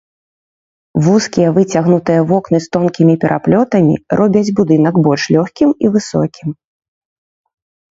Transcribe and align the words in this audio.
Вузкія 1.07 1.49
выцягнутыя 1.57 2.21
вокны 2.31 2.57
з 2.65 2.71
тонкімі 2.77 3.13
пераплётамі 3.25 3.93
робяць 4.21 4.45
будынак 4.63 4.95
больш 5.11 5.23
лёгкім 5.39 5.69
і 5.87 5.95
высокім. 5.99 6.47